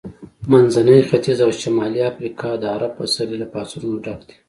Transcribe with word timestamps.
منځنی 0.51 0.99
ختیځ 1.09 1.39
او 1.45 1.51
شمالي 1.61 2.01
افریقا 2.11 2.51
د 2.57 2.63
عرب 2.73 2.91
پسرلي 2.99 3.37
له 3.41 3.47
پاڅونونو 3.53 3.97
ډک 4.05 4.19
دي. 4.27 4.35